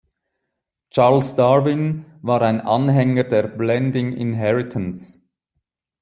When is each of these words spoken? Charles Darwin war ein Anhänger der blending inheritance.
Charles 0.89 1.33
Darwin 1.35 2.05
war 2.23 2.41
ein 2.41 2.59
Anhänger 2.59 3.25
der 3.25 3.43
blending 3.43 4.13
inheritance. 4.13 5.21